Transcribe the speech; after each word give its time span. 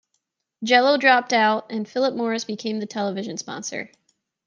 Jell-O 0.63 0.97
dropped 0.97 1.31
out 1.31 1.71
and 1.71 1.87
Philip 1.87 2.15
Morris 2.15 2.43
became 2.43 2.79
the 2.79 2.87
television 2.87 3.37
sponsor. 3.37 3.91